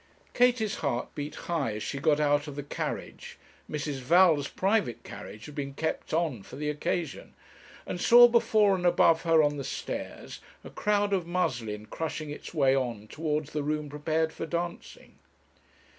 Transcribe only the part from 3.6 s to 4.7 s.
Mrs. Val's